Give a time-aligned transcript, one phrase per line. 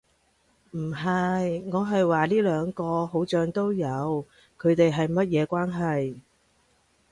[0.71, 1.61] 唔係。
[1.71, 4.25] 我係話呢兩個好像都有，
[4.59, 6.15] 佢地係乜嘢關係